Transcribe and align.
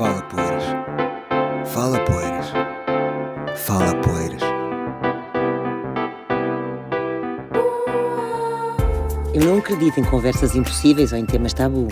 Fala 0.00 0.22
Poeiras. 0.22 0.64
Fala 1.66 2.04
Poeiras. 2.06 2.46
Fala 3.54 3.94
Poeiras. 4.00 4.40
Eu 9.34 9.44
não 9.44 9.58
acredito 9.58 10.00
em 10.00 10.04
conversas 10.04 10.56
impossíveis 10.56 11.12
ou 11.12 11.18
em 11.18 11.26
temas 11.26 11.52
tabu. 11.52 11.86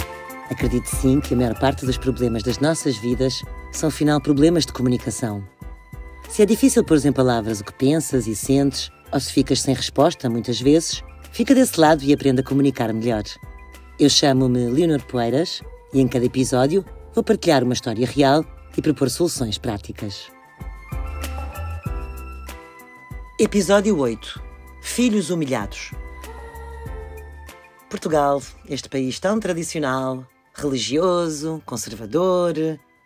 Acredito 0.50 0.86
sim 0.86 1.21
que 1.21 1.34
a 1.34 1.36
maior 1.36 1.58
parte 1.58 1.85
dos 1.85 1.99
problemas 1.99 2.42
das 2.42 2.58
nossas 2.60 2.97
vidas 2.97 3.42
são, 3.72 3.90
afinal, 3.90 4.22
problemas 4.22 4.65
de 4.65 4.72
comunicação. 4.72 5.45
Se 6.31 6.40
é 6.40 6.47
difícil 6.47 6.83
pôr 6.83 7.04
em 7.04 7.13
palavras 7.13 7.61
o 7.61 7.65
que 7.65 7.75
pensas 7.75 8.27
e 8.27 8.35
sentes, 8.35 8.90
ou 9.13 9.21
se 9.21 9.31
ficas 9.31 9.61
sem 9.61 9.75
resposta, 9.75 10.31
muitas 10.31 10.59
vezes, 10.59 11.04
fica 11.31 11.54
desse 11.54 11.79
lado 11.79 12.03
e 12.03 12.15
aprenda 12.15 12.40
a 12.40 12.45
comunicar 12.45 12.90
melhor. 12.90 13.25
Eu 14.01 14.09
chamo-me 14.09 14.65
Leonor 14.71 15.04
Poeiras 15.04 15.63
e 15.93 16.01
em 16.01 16.09
cada 16.09 16.25
episódio 16.25 16.83
vou 17.15 17.25
partilhar 17.25 17.65
uma 17.65 17.73
história 17.73 18.07
real 18.07 18.45
e 18.77 18.83
propor 18.83 19.11
soluções 19.11 19.59
práticas. 19.59 20.30
Episódio 23.39 23.99
8 23.99 24.43
Filhos 24.80 25.30
humilhados. 25.30 25.93
Portugal, 27.91 28.43
este 28.69 28.89
país 28.89 29.19
tão 29.19 29.39
tradicional, 29.41 30.27
religioso, 30.55 31.63
conservador 31.65 32.55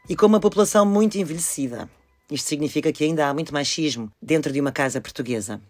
e 0.08 0.16
com 0.16 0.26
uma 0.26 0.40
população 0.40 0.84
muito 0.84 1.18
envelhecida. 1.18 1.88
Isto 2.30 2.48
significa 2.48 2.92
que 2.92 3.04
ainda 3.04 3.28
há 3.28 3.34
muito 3.34 3.52
machismo 3.52 4.10
dentro 4.20 4.52
de 4.52 4.60
uma 4.60 4.72
casa 4.72 5.00
portuguesa. 5.00 5.60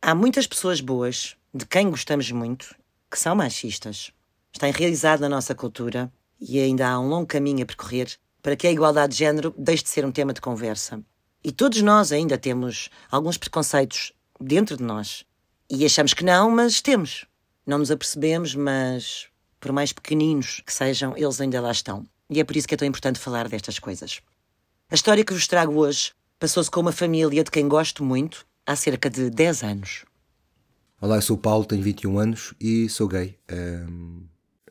Há 0.00 0.14
muitas 0.14 0.46
pessoas 0.46 0.80
boas, 0.80 1.36
de 1.52 1.66
quem 1.66 1.90
gostamos 1.90 2.30
muito, 2.30 2.74
que 3.10 3.18
são 3.18 3.34
machistas. 3.34 4.12
Está 4.52 4.68
enraizado 4.68 5.22
na 5.22 5.28
nossa 5.28 5.54
cultura 5.54 6.10
e 6.40 6.60
ainda 6.60 6.88
há 6.88 6.98
um 6.98 7.08
longo 7.08 7.26
caminho 7.26 7.62
a 7.62 7.66
percorrer 7.66 8.16
para 8.42 8.56
que 8.56 8.66
a 8.66 8.72
igualdade 8.72 9.12
de 9.12 9.18
género 9.18 9.54
deixe 9.58 9.82
de 9.82 9.88
ser 9.88 10.04
um 10.04 10.12
tema 10.12 10.32
de 10.32 10.40
conversa. 10.40 11.02
E 11.42 11.50
todos 11.50 11.82
nós 11.82 12.12
ainda 12.12 12.38
temos 12.38 12.88
alguns 13.10 13.36
preconceitos 13.36 14.12
dentro 14.40 14.76
de 14.76 14.82
nós. 14.82 15.24
E 15.70 15.84
achamos 15.84 16.14
que 16.14 16.24
não, 16.24 16.50
mas 16.50 16.80
temos. 16.80 17.24
Não 17.66 17.78
nos 17.78 17.90
apercebemos, 17.90 18.54
mas 18.54 19.26
por 19.58 19.72
mais 19.72 19.92
pequeninos 19.92 20.62
que 20.64 20.72
sejam, 20.72 21.16
eles 21.16 21.40
ainda 21.40 21.60
lá 21.60 21.72
estão. 21.72 22.06
E 22.30 22.40
é 22.40 22.44
por 22.44 22.56
isso 22.56 22.68
que 22.68 22.74
é 22.74 22.76
tão 22.76 22.86
importante 22.86 23.18
falar 23.18 23.48
destas 23.48 23.78
coisas. 23.78 24.20
A 24.88 24.94
história 24.94 25.24
que 25.24 25.32
vos 25.32 25.48
trago 25.48 25.74
hoje 25.74 26.12
passou-se 26.38 26.70
com 26.70 26.80
uma 26.80 26.92
família 26.92 27.42
de 27.42 27.50
quem 27.50 27.66
gosto 27.66 28.04
muito 28.04 28.46
há 28.64 28.76
cerca 28.76 29.10
de 29.10 29.30
10 29.30 29.62
anos. 29.64 30.04
Olá, 31.00 31.16
eu 31.16 31.22
sou 31.22 31.36
o 31.36 31.40
Paulo, 31.40 31.64
tenho 31.64 31.82
21 31.82 32.18
anos 32.18 32.54
e 32.60 32.88
sou 32.88 33.08
gay. 33.08 33.36
Um, 33.50 34.22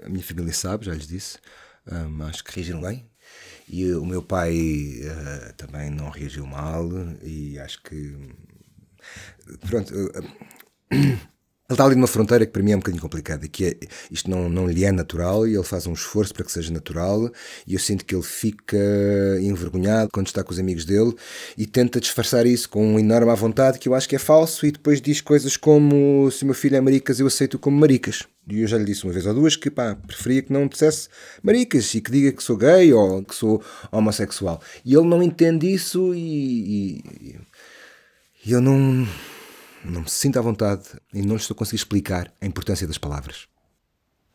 a 0.04 0.10
minha 0.10 0.24
família 0.24 0.54
sabe, 0.54 0.86
já 0.86 0.94
lhes 0.94 1.08
disse. 1.08 1.38
Um, 1.92 2.24
acho 2.24 2.44
que 2.44 2.56
reagiram 2.56 2.82
bem. 2.82 3.10
E 3.68 3.92
o 3.94 4.06
meu 4.06 4.22
pai 4.22 4.54
uh, 4.54 5.54
também 5.58 5.90
não 5.90 6.10
reagiu 6.10 6.46
mal 6.46 6.88
e 7.22 7.58
acho 7.60 7.82
que. 7.84 8.16
Pronto. 9.68 9.94
Uh, 9.94 11.35
Ele 11.68 11.74
está 11.74 11.84
ali 11.84 11.96
numa 11.96 12.06
fronteira 12.06 12.46
que 12.46 12.52
para 12.52 12.62
mim 12.62 12.74
é 12.74 12.76
um 12.76 12.80
bocadinho 12.80 13.02
complicada, 13.02 13.48
que 13.48 13.66
é, 13.66 13.76
isto 14.12 14.30
não, 14.30 14.48
não 14.48 14.68
lhe 14.68 14.86
é 14.86 14.92
natural 14.92 15.48
e 15.48 15.56
ele 15.56 15.64
faz 15.64 15.88
um 15.88 15.94
esforço 15.94 16.32
para 16.32 16.46
que 16.46 16.52
seja 16.52 16.72
natural 16.72 17.32
e 17.66 17.74
eu 17.74 17.80
sinto 17.80 18.06
que 18.06 18.14
ele 18.14 18.22
fica 18.22 18.78
envergonhado 19.42 20.12
quando 20.14 20.28
está 20.28 20.44
com 20.44 20.52
os 20.52 20.60
amigos 20.60 20.86
dele 20.86 21.16
e 21.58 21.66
tenta 21.66 22.00
disfarçar 22.00 22.46
isso 22.46 22.70
com 22.70 22.88
uma 22.88 23.00
enorme 23.00 23.32
à 23.32 23.34
vontade 23.34 23.80
que 23.80 23.90
eu 23.90 23.96
acho 23.96 24.08
que 24.08 24.16
é 24.16 24.20
falso 24.20 24.64
e 24.68 24.72
depois 24.72 25.02
diz 25.02 25.22
coisas 25.22 25.58
como 25.58 26.30
se 26.30 26.44
o 26.44 26.46
meu 26.46 26.54
filho 26.54 26.76
é 26.76 26.82
maricas 26.82 27.20
eu 27.20 27.26
aceito 27.26 27.58
como 27.58 27.80
maricas. 27.80 28.22
E 28.48 28.62
eu 28.62 28.68
já 28.68 28.78
lhe 28.78 28.86
disse 28.86 29.04
uma 29.04 29.12
vez 29.14 29.26
ou 29.26 29.34
duas 29.34 29.56
que 29.56 29.72
pá, 29.72 29.96
preferia 29.96 30.44
que 30.44 30.54
não 30.54 30.68
dissesse 30.68 31.10
maricas 31.42 31.92
e 31.96 32.00
que 32.00 32.12
diga 32.12 32.32
que 32.32 32.44
sou 32.44 32.58
gay 32.58 32.94
ou 32.94 33.24
que 33.24 33.34
sou 33.34 33.60
homossexual. 33.92 34.62
E 34.86 34.94
ele 34.94 35.08
não 35.08 35.24
entende 35.24 35.74
isso 35.74 36.14
e, 36.14 37.00
e, 37.00 37.40
e 38.46 38.52
eu 38.52 38.62
não 38.62 39.08
não 39.86 40.02
me 40.02 40.10
sinto 40.10 40.38
à 40.38 40.42
vontade 40.42 40.84
e 41.14 41.22
não 41.22 41.36
lhe 41.36 41.42
estou 41.42 41.56
a 41.56 41.58
conseguir 41.58 41.78
explicar 41.78 42.32
a 42.42 42.46
importância 42.46 42.88
das 42.88 42.98
palavras. 42.98 43.48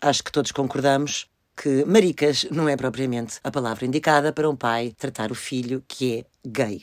Acho 0.00 0.24
que 0.24 0.32
todos 0.32 0.52
concordamos 0.52 1.28
que 1.56 1.84
maricas 1.84 2.46
não 2.50 2.68
é 2.68 2.76
propriamente 2.76 3.38
a 3.44 3.50
palavra 3.50 3.84
indicada 3.84 4.32
para 4.32 4.48
um 4.48 4.56
pai 4.56 4.94
tratar 4.96 5.30
o 5.30 5.34
filho 5.34 5.84
que 5.86 6.20
é 6.20 6.48
gay. 6.48 6.82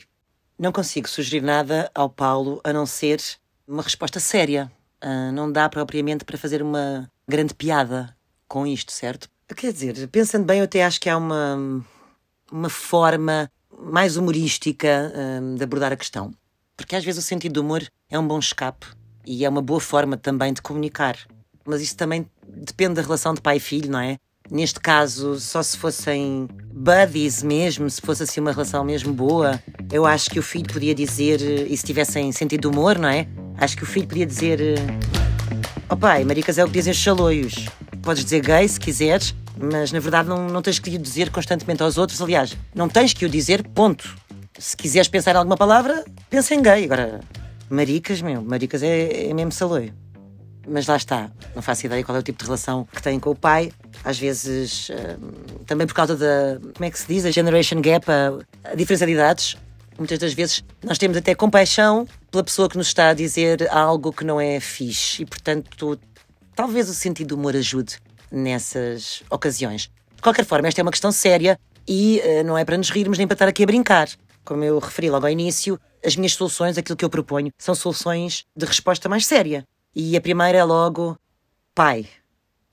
Não 0.58 0.70
consigo 0.70 1.08
sugerir 1.08 1.42
nada 1.42 1.90
ao 1.94 2.08
Paulo 2.08 2.60
a 2.62 2.72
não 2.72 2.86
ser 2.86 3.20
uma 3.66 3.82
resposta 3.82 4.20
séria. 4.20 4.70
Uh, 5.02 5.32
não 5.32 5.50
dá 5.50 5.68
propriamente 5.68 6.24
para 6.24 6.38
fazer 6.38 6.62
uma 6.62 7.10
grande 7.26 7.54
piada 7.54 8.16
com 8.46 8.66
isto, 8.66 8.92
certo? 8.92 9.28
Quer 9.56 9.72
dizer, 9.72 10.08
pensando 10.08 10.44
bem, 10.44 10.58
eu 10.58 10.64
até 10.64 10.84
acho 10.84 11.00
que 11.00 11.08
há 11.08 11.16
uma, 11.16 11.84
uma 12.50 12.68
forma 12.68 13.50
mais 13.78 14.16
humorística 14.16 15.12
uh, 15.12 15.56
de 15.56 15.62
abordar 15.62 15.92
a 15.92 15.96
questão. 15.96 16.32
Porque 16.78 16.94
às 16.94 17.04
vezes 17.04 17.22
o 17.22 17.26
sentido 17.26 17.54
do 17.54 17.60
humor 17.60 17.82
é 18.08 18.16
um 18.16 18.26
bom 18.26 18.38
escape 18.38 18.86
e 19.26 19.44
é 19.44 19.48
uma 19.48 19.60
boa 19.60 19.80
forma 19.80 20.16
também 20.16 20.52
de 20.52 20.62
comunicar. 20.62 21.18
Mas 21.66 21.82
isso 21.82 21.96
também 21.96 22.24
depende 22.46 22.94
da 22.94 23.02
relação 23.02 23.34
de 23.34 23.40
pai 23.40 23.56
e 23.56 23.60
filho, 23.60 23.90
não 23.90 23.98
é? 23.98 24.16
Neste 24.48 24.78
caso, 24.80 25.38
só 25.40 25.60
se 25.60 25.76
fossem 25.76 26.48
buddies 26.72 27.42
mesmo, 27.42 27.90
se 27.90 28.00
fosse 28.00 28.22
assim 28.22 28.40
uma 28.40 28.52
relação 28.52 28.82
mesmo 28.84 29.12
boa, 29.12 29.60
eu 29.92 30.06
acho 30.06 30.30
que 30.30 30.38
o 30.38 30.42
filho 30.42 30.72
podia 30.72 30.94
dizer, 30.94 31.40
e 31.42 31.76
se 31.76 31.84
tivessem 31.84 32.30
sentido 32.32 32.62
de 32.62 32.66
humor, 32.68 32.96
não 32.96 33.08
é? 33.08 33.26
Acho 33.58 33.76
que 33.76 33.82
o 33.82 33.86
filho 33.86 34.06
podia 34.06 34.24
dizer: 34.24 34.60
Ó 35.90 35.94
oh 35.94 35.96
pai, 35.96 36.24
maricas 36.24 36.56
é 36.58 36.64
o 36.64 36.68
que 36.68 36.74
dizem 36.74 36.92
os 36.92 36.96
chaloios. 36.96 37.66
Podes 38.02 38.24
dizer 38.24 38.40
gay 38.40 38.66
se 38.66 38.78
quiseres, 38.78 39.34
mas 39.60 39.90
na 39.90 39.98
verdade 39.98 40.28
não, 40.28 40.46
não 40.46 40.62
tens 40.62 40.78
que 40.78 40.88
o 40.88 40.98
dizer 40.98 41.28
constantemente 41.30 41.82
aos 41.82 41.98
outros. 41.98 42.22
Aliás, 42.22 42.56
não 42.72 42.88
tens 42.88 43.12
que 43.12 43.26
o 43.26 43.28
dizer, 43.28 43.66
ponto 43.68 44.16
se 44.58 44.76
quiseres 44.76 45.08
pensar 45.08 45.34
em 45.34 45.38
alguma 45.38 45.56
palavra, 45.56 46.04
pensa 46.28 46.54
em 46.54 46.62
gay. 46.62 46.84
Agora, 46.84 47.20
maricas, 47.70 48.22
meu, 48.22 48.42
maricas 48.42 48.82
é, 48.82 49.28
é 49.28 49.34
mesmo 49.34 49.52
saloio. 49.52 49.92
Mas 50.66 50.86
lá 50.86 50.96
está, 50.96 51.30
não 51.54 51.62
faço 51.62 51.86
ideia 51.86 52.04
qual 52.04 52.16
é 52.16 52.20
o 52.20 52.22
tipo 52.22 52.38
de 52.38 52.44
relação 52.44 52.86
que 52.92 53.02
têm 53.02 53.18
com 53.18 53.30
o 53.30 53.34
pai. 53.34 53.72
Às 54.04 54.18
vezes, 54.18 54.90
hum, 54.90 55.62
também 55.66 55.86
por 55.86 55.94
causa 55.94 56.14
da, 56.14 56.60
como 56.74 56.84
é 56.84 56.90
que 56.90 56.98
se 56.98 57.06
diz, 57.06 57.24
a 57.24 57.30
generation 57.30 57.80
gap, 57.80 58.04
a, 58.10 58.70
a 58.72 58.74
diferença 58.74 59.06
de 59.06 59.12
idades. 59.12 59.56
Muitas 59.98 60.18
das 60.18 60.32
vezes 60.34 60.62
nós 60.84 60.98
temos 60.98 61.16
até 61.16 61.34
compaixão 61.34 62.06
pela 62.30 62.44
pessoa 62.44 62.68
que 62.68 62.76
nos 62.76 62.88
está 62.88 63.08
a 63.08 63.14
dizer 63.14 63.66
algo 63.70 64.12
que 64.12 64.24
não 64.24 64.40
é 64.40 64.60
fixe. 64.60 65.22
E, 65.22 65.26
portanto, 65.26 65.98
talvez 66.54 66.88
o 66.88 66.94
sentido 66.94 67.28
do 67.28 67.36
humor 67.36 67.56
ajude 67.56 67.96
nessas 68.30 69.22
ocasiões. 69.30 69.90
De 70.14 70.22
qualquer 70.22 70.44
forma, 70.44 70.68
esta 70.68 70.80
é 70.80 70.82
uma 70.82 70.90
questão 70.90 71.10
séria 71.10 71.58
e 71.86 72.20
uh, 72.22 72.44
não 72.44 72.58
é 72.58 72.64
para 72.64 72.76
nos 72.76 72.90
rirmos 72.90 73.16
nem 73.16 73.26
para 73.26 73.34
estar 73.34 73.48
aqui 73.48 73.62
a 73.62 73.66
brincar. 73.66 74.08
Como 74.48 74.64
eu 74.64 74.78
referi 74.78 75.10
logo 75.10 75.26
ao 75.26 75.30
início, 75.30 75.78
as 76.02 76.16
minhas 76.16 76.32
soluções, 76.32 76.78
aquilo 76.78 76.96
que 76.96 77.04
eu 77.04 77.10
proponho, 77.10 77.52
são 77.58 77.74
soluções 77.74 78.46
de 78.56 78.64
resposta 78.64 79.06
mais 79.06 79.26
séria. 79.26 79.62
E 79.94 80.16
a 80.16 80.22
primeira 80.22 80.56
é 80.56 80.64
logo: 80.64 81.18
Pai, 81.74 82.08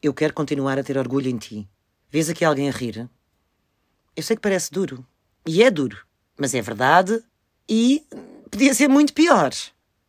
eu 0.01 0.13
quero 0.13 0.33
continuar 0.33 0.79
a 0.79 0.83
ter 0.85 0.97
orgulho 0.97 1.29
em 1.29 1.37
ti. 1.37 1.67
Vês 2.09 2.29
aqui 2.29 2.45
alguém 2.45 2.69
a 2.69 2.71
rir? 2.71 3.09
Eu 4.15 4.23
sei 4.23 4.37
que 4.37 4.41
parece 4.41 4.71
duro. 4.71 5.05
E 5.45 5.61
é 5.63 5.69
duro. 5.69 5.97
Mas 6.39 6.55
é 6.55 6.61
verdade 6.61 7.21
e 7.67 8.07
podia 8.49 8.73
ser 8.73 8.87
muito 8.87 9.13
pior. 9.13 9.51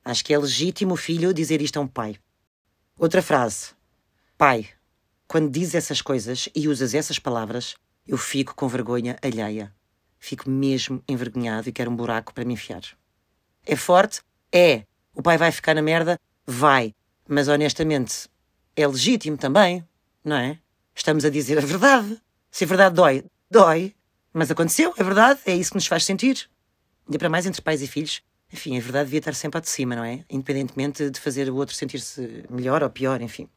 Acho 0.05 0.25
que 0.25 0.32
é 0.32 0.38
legítimo 0.38 0.94
o 0.94 0.97
filho 0.97 1.34
dizer 1.34 1.60
isto 1.60 1.78
a 1.78 1.82
um 1.82 1.88
pai. 1.88 2.15
Outra 2.97 3.21
frase. 3.21 3.71
Pai, 4.38 4.69
quando 5.26 5.50
dizes 5.50 5.75
essas 5.75 6.00
coisas 6.00 6.49
e 6.55 6.69
usas 6.69 6.94
essas 6.94 7.19
palavras, 7.19 7.75
eu 8.06 8.16
fico 8.16 8.55
com 8.55 8.69
vergonha 8.69 9.19
alheia 9.21 9.75
fico 10.26 10.50
mesmo 10.50 11.00
envergonhado 11.09 11.69
e 11.69 11.72
quero 11.72 11.88
um 11.88 11.94
buraco 11.94 12.34
para 12.34 12.44
me 12.44 12.54
enfiar. 12.54 12.82
É 13.64 13.76
forte? 13.76 14.22
É. 14.53 14.82
O 15.14 15.22
pai 15.22 15.38
vai 15.38 15.53
ficar 15.53 15.72
na 15.72 15.81
merda? 15.81 16.19
Vai. 16.44 16.92
Mas 17.28 17.47
honestamente, 17.47 18.28
é 18.75 18.87
legítimo 18.87 19.37
também, 19.37 19.87
não 20.25 20.37
é? 20.37 20.59
Estamos 20.94 21.25
a 21.25 21.31
dizer 21.31 21.59
a 21.59 21.60
verdade. 21.60 22.20
Se 22.50 22.64
a 22.64 22.66
verdade 22.66 22.97
dói, 22.97 23.25
dói. 23.48 23.94
Mas 24.32 24.50
aconteceu, 24.50 24.93
é 24.96 25.05
verdade, 25.05 25.40
é 25.46 25.55
isso 25.55 25.70
que 25.70 25.76
nos 25.76 25.87
faz 25.87 26.05
sentir. 26.05 26.50
E 27.08 27.17
para 27.17 27.29
mais 27.29 27.46
entre 27.46 27.62
pais 27.62 27.81
e 27.81 27.87
filhos, 27.87 28.20
enfim, 28.52 28.76
a 28.76 28.81
verdade 28.81 29.05
devia 29.05 29.20
estar 29.20 29.34
sempre 29.34 29.58
ao 29.58 29.62
de 29.62 29.69
cima, 29.69 29.94
não 29.94 30.05
é? 30.05 30.25
Independentemente 30.29 31.08
de 31.08 31.20
fazer 31.20 31.49
o 31.49 31.55
outro 31.55 31.75
sentir-se 31.75 32.44
melhor 32.50 32.82
ou 32.82 32.90
pior, 32.90 33.22
enfim. 33.22 33.49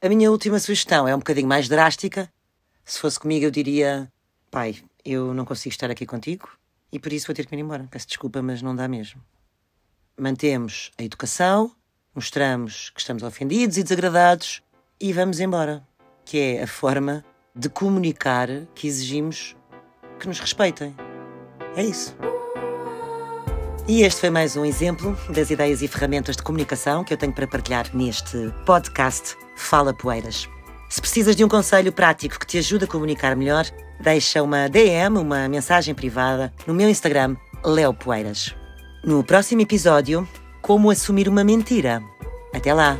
A 0.00 0.08
minha 0.08 0.30
última 0.30 0.58
sugestão 0.58 1.06
é 1.06 1.14
um 1.14 1.18
bocadinho 1.18 1.46
mais 1.46 1.68
drástica. 1.68 2.32
Se 2.82 2.98
fosse 2.98 3.20
comigo, 3.20 3.44
eu 3.44 3.50
diria: 3.50 4.10
pai, 4.50 4.82
eu 5.04 5.34
não 5.34 5.44
consigo 5.44 5.72
estar 5.72 5.90
aqui 5.90 6.06
contigo 6.06 6.48
e 6.90 6.98
por 6.98 7.12
isso 7.12 7.26
vou 7.26 7.34
ter 7.34 7.46
que 7.46 7.54
ir 7.54 7.58
embora. 7.58 7.86
Peço 7.90 8.06
desculpa, 8.06 8.40
mas 8.40 8.62
não 8.62 8.74
dá 8.74 8.88
mesmo. 8.88 9.20
Mantemos 10.18 10.92
a 10.96 11.02
educação, 11.02 11.72
mostramos 12.14 12.90
que 12.90 13.00
estamos 13.00 13.22
ofendidos 13.22 13.76
e 13.76 13.82
desagradados 13.82 14.62
e 15.00 15.12
vamos 15.12 15.40
embora. 15.40 15.86
Que 16.24 16.38
é 16.38 16.62
a 16.62 16.66
forma 16.66 17.24
de 17.54 17.68
comunicar 17.68 18.48
que 18.74 18.86
exigimos 18.86 19.56
que 20.18 20.26
nos 20.26 20.38
respeitem. 20.38 20.94
É 21.76 21.82
isso. 21.82 22.16
E 23.86 24.02
este 24.02 24.20
foi 24.20 24.30
mais 24.30 24.56
um 24.56 24.64
exemplo 24.64 25.14
das 25.28 25.50
ideias 25.50 25.82
e 25.82 25.88
ferramentas 25.88 26.36
de 26.36 26.42
comunicação 26.42 27.04
que 27.04 27.12
eu 27.12 27.18
tenho 27.18 27.34
para 27.34 27.46
partilhar 27.46 27.94
neste 27.94 28.50
podcast 28.64 29.36
Fala 29.56 29.92
Poeiras. 29.92 30.48
Se 30.88 31.00
precisas 31.00 31.34
de 31.34 31.44
um 31.44 31.48
conselho 31.48 31.92
prático 31.92 32.38
que 32.38 32.46
te 32.46 32.58
ajude 32.58 32.84
a 32.84 32.88
comunicar 32.88 33.34
melhor, 33.34 33.66
deixa 34.00 34.42
uma 34.42 34.68
DM, 34.68 35.18
uma 35.18 35.48
mensagem 35.48 35.94
privada, 35.94 36.52
no 36.66 36.74
meu 36.74 36.88
Instagram, 36.88 37.36
Leo 37.64 37.92
Poeiras. 37.92 38.54
No 39.04 39.24
próximo 39.24 39.62
episódio, 39.62 40.28
como 40.62 40.90
assumir 40.90 41.28
uma 41.28 41.42
mentira. 41.42 42.02
Até 42.54 42.72
lá! 42.72 42.96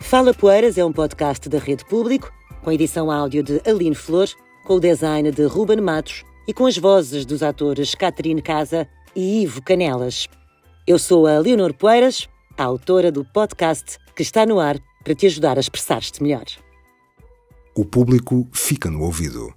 Fala 0.00 0.32
Poeiras 0.34 0.78
é 0.78 0.84
um 0.84 0.92
podcast 0.92 1.48
da 1.48 1.58
Rede 1.58 1.84
Público, 1.84 2.32
com 2.62 2.72
edição 2.72 3.10
áudio 3.10 3.42
de 3.42 3.60
Aline 3.66 3.94
Flor, 3.94 4.28
com 4.64 4.74
o 4.74 4.80
design 4.80 5.30
de 5.30 5.44
Ruben 5.44 5.80
Matos 5.80 6.24
e 6.46 6.52
com 6.52 6.66
as 6.66 6.76
vozes 6.76 7.24
dos 7.24 7.42
atores 7.42 7.94
Catarine 7.94 8.42
Casa 8.42 8.88
e 9.14 9.42
Ivo 9.42 9.62
Canelas. 9.62 10.28
Eu 10.86 10.98
sou 10.98 11.26
a 11.26 11.38
Leonor 11.38 11.72
Poeiras, 11.74 12.28
a 12.58 12.64
autora 12.64 13.10
do 13.10 13.24
podcast 13.24 13.98
que 14.14 14.22
está 14.22 14.44
no 14.44 14.60
ar 14.60 14.76
para 15.02 15.14
te 15.14 15.26
ajudar 15.26 15.56
a 15.56 15.60
expressar-te 15.60 16.22
melhor. 16.22 16.46
O 17.74 17.84
público 17.84 18.48
fica 18.52 18.90
no 18.90 19.02
ouvido. 19.02 19.54